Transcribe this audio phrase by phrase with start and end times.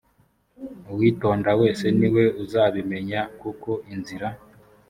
[0.89, 4.27] uuwitonda wese ni we uzabimenya kuko inzira